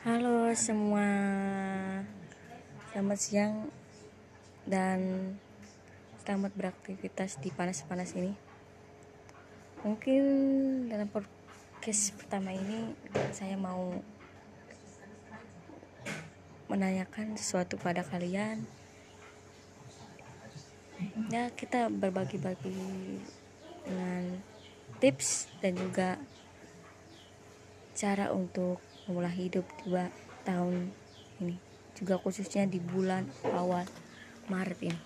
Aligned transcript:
Halo 0.00 0.48
semua, 0.56 1.04
selamat 2.88 3.18
siang 3.20 3.68
dan 4.64 4.96
selamat 6.24 6.56
beraktivitas 6.56 7.36
di 7.36 7.52
panas-panas 7.52 8.16
ini. 8.16 8.32
Mungkin 9.84 10.22
dalam 10.88 11.04
podcast 11.04 12.16
pertama 12.16 12.48
ini 12.48 12.96
saya 13.36 13.60
mau 13.60 13.92
menanyakan 16.72 17.36
sesuatu 17.36 17.76
pada 17.76 18.00
kalian. 18.00 18.64
Ya 21.28 21.52
kita 21.52 21.92
berbagi-bagi 21.92 23.20
dengan 23.84 24.40
tips 24.96 25.52
dan 25.60 25.76
juga 25.76 26.16
cara 27.92 28.32
untuk 28.32 28.80
memulai 29.08 29.32
hidup 29.32 29.64
dua 29.84 30.08
tahun 30.44 30.92
ini 31.40 31.56
juga 31.96 32.16
khususnya 32.20 32.64
di 32.64 32.80
bulan 32.80 33.28
awal 33.52 33.84
Maret 34.48 34.80
ini 34.82 35.00